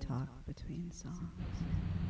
Talk 0.00 0.28
between 0.46 0.90
songs. 0.90 2.09